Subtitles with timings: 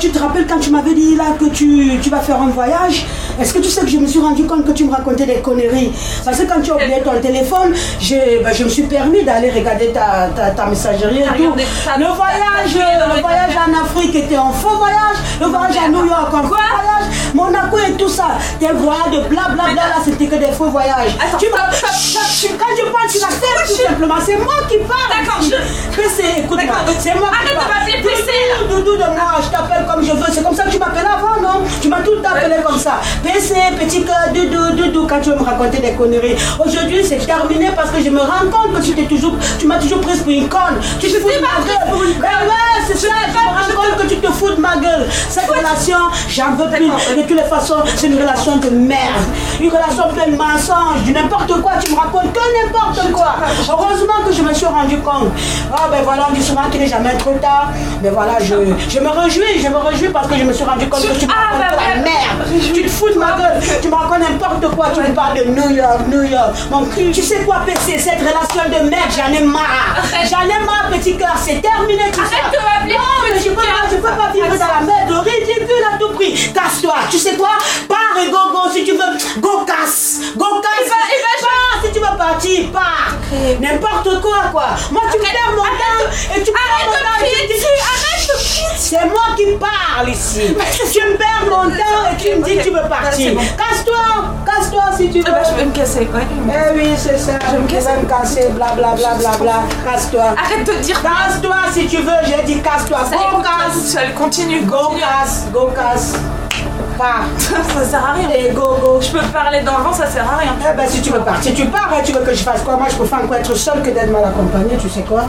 [0.00, 3.04] Tu te rappelles quand tu m'avais dit là que tu, tu vas faire un voyage?
[3.40, 5.36] Est-ce que tu sais que je me suis rendu compte que tu me racontais des
[5.40, 5.92] conneries?
[6.24, 9.50] Parce que quand tu as oublié ton téléphone, je, ben, je me suis permis d'aller
[9.50, 11.32] regarder ta, ta, ta messagerie et tout.
[11.34, 15.18] regardé ta- Le voyage, le voyage en Afrique était un faux voyage.
[15.40, 17.08] Le voyage à New York, un faux voyage.
[17.34, 18.28] Monaco et tout ça.
[18.60, 21.16] Tes voyages de blablabla là, c'était que des faux voyages.
[21.18, 21.56] Attends, tu quand
[22.76, 24.14] je parle, tu l'acceptes tout simplement.
[24.24, 25.10] C'est moi qui parle.
[25.10, 25.40] D'accord,
[26.98, 27.70] C'est moi qui arrête de parle.
[27.72, 28.61] m'appeler PC, là.
[32.24, 33.00] Appelé comme ça.
[33.22, 36.36] PC, petit cœur, doudou, doudou, quand tu veux me raconter des conneries.
[36.64, 39.78] Aujourd'hui, c'est terminé parce que je me rends compte que tu t'es toujours, tu m'as
[39.78, 40.80] toujours prise pour une conne.
[41.00, 42.14] Tu te fous de ma gueule.
[42.20, 45.06] Ben ouais, c'est ça, je me rends compte que tu te fous de ma gueule.
[45.28, 46.86] Cette relation, j'en veux plus.
[46.86, 49.22] De toutes les façons, c'est une relation de merde.
[49.60, 51.72] Une relation pleine de mensonges, du n'importe quoi.
[51.84, 53.34] Tu me racontes que n'importe quoi.
[53.68, 55.28] Heureusement que je me suis rendu compte.
[55.72, 57.68] Ah ben voilà, on dit souvent qu'il n'est jamais trop tard.
[58.02, 58.54] Mais voilà, je,
[58.88, 61.26] je me réjouis, je me réjouis parce que je me suis rendu compte que tu
[61.26, 62.02] me racontes bah que la ouais.
[62.02, 62.62] merde.
[62.74, 63.60] Tu te fous de ma gueule.
[63.80, 64.20] Tu me racontes
[64.62, 64.88] n'importe quoi.
[64.94, 66.54] Tu me parles de New York, New York.
[66.70, 69.96] Mon cul, tu sais quoi, PC, cette relation de merde, j'en ai marre.
[70.30, 71.34] J'en ai marre, petit cœur.
[71.36, 72.36] C'est terminé tout ça.
[72.42, 75.24] Arrête de m'appeler Non, mais je peux pas, je peux pas vivre dans la merde
[75.26, 76.50] ridicule à tout prix.
[76.54, 76.94] Casse-toi.
[77.10, 77.50] Tu sais quoi?
[77.88, 79.40] Pars et go, go si tu veux.
[79.40, 80.20] Go, casse.
[80.36, 80.88] Go, casse.
[80.88, 80.96] Ben,
[81.38, 82.70] je- Pars si tu veux partir.
[82.72, 83.12] Pars.
[83.60, 84.66] N'importe quoi, quoi.
[84.90, 86.98] Moi, tu Arrête, perds mon temps et tu perds mon temps.
[90.08, 90.54] Ici.
[90.92, 93.32] Tu me perds mon temps et tu me dis que tu veux partir.
[93.36, 94.24] Casse-toi.
[94.44, 95.24] Casse-toi si tu veux.
[95.28, 96.26] Eh ben, je vais me casser, ouais.
[96.48, 97.32] Eh oui, c'est ça.
[97.50, 97.86] Je me me casse.
[98.02, 98.48] me casser.
[98.50, 99.62] Bla, bla, bla, bla, bla.
[99.84, 100.24] Casse-toi.
[100.36, 102.98] Arrête de dire Casse-toi si tu veux, j'ai dit casse-toi.
[103.10, 103.96] Go casse.
[104.16, 106.14] continue, Go casse, go casse.
[106.98, 108.28] Ça sert à rien.
[108.30, 108.98] Et go go.
[109.00, 110.52] Je peux parler dans le vent, ça sert à rien.
[110.60, 111.88] Eh ben si tu veux partir, tu pars.
[111.92, 112.00] hein.
[112.04, 112.76] Tu veux que je fasse quoi?
[112.76, 115.22] Moi je préfère encore être seul que d'être mal accompagné, tu sais quoi?